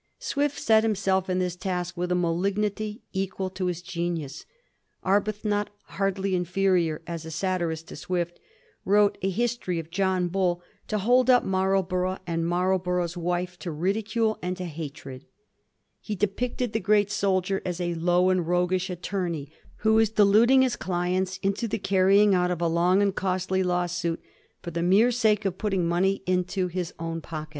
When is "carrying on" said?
21.77-22.49